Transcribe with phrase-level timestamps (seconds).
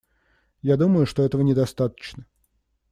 [0.63, 2.25] Я думаю, что этого недостаточно.